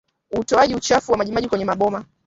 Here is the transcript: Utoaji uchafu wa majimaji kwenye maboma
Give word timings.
Utoaji 0.31 0.75
uchafu 0.75 1.11
wa 1.11 1.17
majimaji 1.17 1.49
kwenye 1.49 1.65
maboma 1.65 2.05